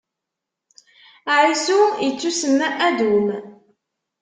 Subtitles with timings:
[1.37, 3.27] Ɛisu, ittusemma Adum.